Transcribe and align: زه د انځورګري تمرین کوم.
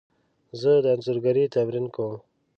زه 0.61 0.71
د 0.83 0.85
انځورګري 0.95 1.45
تمرین 1.55 1.85
کوم. 1.95 2.17